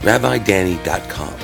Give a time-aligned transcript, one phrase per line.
[0.00, 1.34] rabbidanny.com.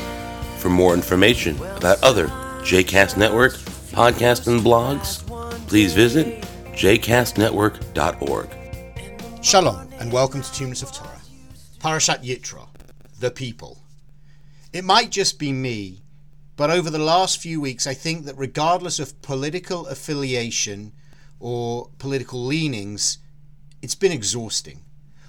[0.58, 2.29] For more information about other
[2.63, 3.54] JCast Network
[3.93, 5.27] podcasts and blogs,
[5.68, 8.49] please visit jcastnetwork.org.
[9.43, 11.21] Shalom and welcome to Two of Torah.
[11.80, 12.68] Parashat Yitro,
[13.18, 13.79] the people.
[14.72, 16.03] It might just be me,
[16.57, 20.93] but over the last few weeks, I think that regardless of political affiliation
[21.41, 23.19] or political leanings,
[23.82, 24.85] it's been exhausting.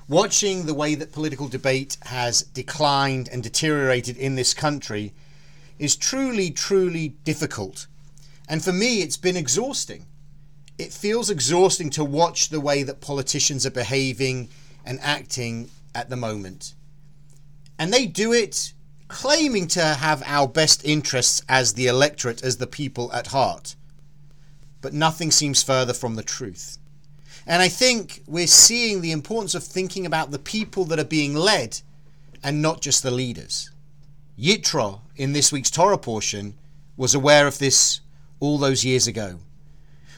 [0.08, 5.14] Watching the way that political debate has declined and deteriorated in this country
[5.80, 7.88] is truly, truly difficult.
[8.50, 10.06] And for me, it's been exhausting.
[10.78, 14.50] It feels exhausting to watch the way that politicians are behaving
[14.86, 16.74] and acting at the moment.
[17.80, 18.74] And they do it
[19.08, 23.76] claiming to have our best interests as the electorate, as the people at heart.
[24.82, 26.78] But nothing seems further from the truth.
[27.46, 31.34] And I think we're seeing the importance of thinking about the people that are being
[31.34, 31.82] led
[32.44, 33.70] and not just the leaders.
[34.40, 36.56] Yitro, in this week's Torah portion,
[36.98, 38.02] was aware of this
[38.40, 39.40] all those years ago.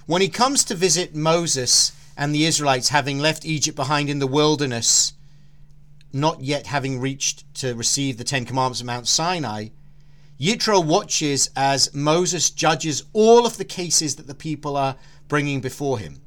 [0.06, 4.28] When he comes to visit Moses and the Israelites, having left Egypt behind in the
[4.28, 5.14] wilderness,
[6.14, 9.70] not yet having reached to receive the Ten Commandments of Mount Sinai,
[10.40, 14.96] Yitro watches as Moses judges all of the cases that the people are
[15.28, 16.22] bringing before him.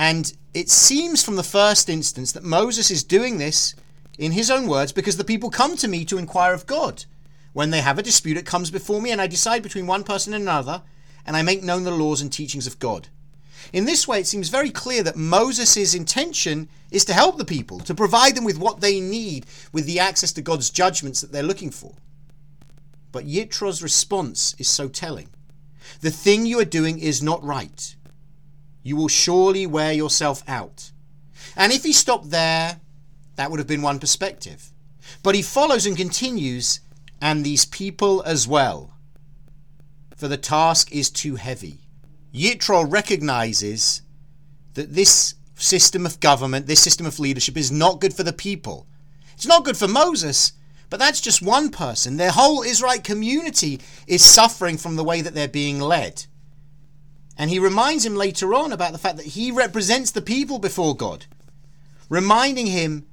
[0.00, 3.74] And it seems from the first instance that Moses is doing this,
[4.16, 7.04] in his own words, because the people come to me to inquire of God.
[7.52, 10.32] When they have a dispute, it comes before me, and I decide between one person
[10.32, 10.80] and another,
[11.26, 13.08] and I make known the laws and teachings of God.
[13.74, 17.78] In this way, it seems very clear that Moses' intention is to help the people,
[17.80, 21.42] to provide them with what they need, with the access to God's judgments that they're
[21.42, 21.92] looking for.
[23.12, 25.28] But Yitro's response is so telling.
[26.00, 27.94] The thing you are doing is not right.
[28.82, 30.90] You will surely wear yourself out.
[31.56, 32.80] And if he stopped there,
[33.36, 34.72] that would have been one perspective.
[35.22, 36.80] But he follows and continues,
[37.20, 38.94] and these people as well.
[40.16, 41.80] For the task is too heavy.
[42.34, 44.02] Yitro recognizes
[44.74, 48.86] that this system of government, this system of leadership is not good for the people.
[49.34, 50.52] It's not good for Moses,
[50.90, 52.16] but that's just one person.
[52.16, 56.26] Their whole Israelite community is suffering from the way that they're being led.
[57.36, 60.94] And he reminds him later on about the fact that he represents the people before
[60.94, 61.26] God,
[62.08, 63.06] reminding him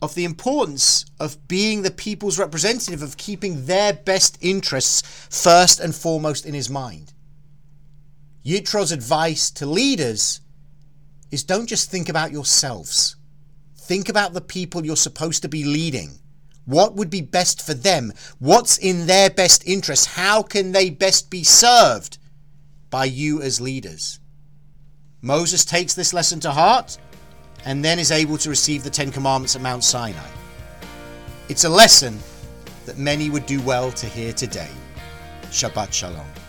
[0.00, 5.94] of the importance of being the people's representative, of keeping their best interests first and
[5.94, 7.12] foremost in his mind.
[8.44, 10.40] Yitro's advice to leaders
[11.30, 13.16] is don't just think about yourselves.
[13.76, 16.18] Think about the people you're supposed to be leading.
[16.66, 18.12] What would be best for them?
[18.38, 20.06] What's in their best interest?
[20.06, 22.18] How can they best be served
[22.94, 24.20] by you as leaders?
[25.20, 26.96] Moses takes this lesson to heart
[27.64, 30.30] and then is able to receive the Ten Commandments at Mount Sinai.
[31.48, 32.20] It's a lesson
[32.86, 34.70] that many would do well to hear today.
[35.46, 36.43] Shabbat Shalom.